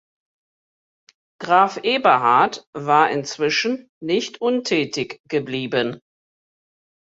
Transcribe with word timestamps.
Graf 1.39 1.77
Eberhard 1.83 2.65
war 2.73 3.11
inzwischen 3.11 3.87
nicht 4.01 4.41
untätig 4.41 5.21
geblieben. 5.29 5.99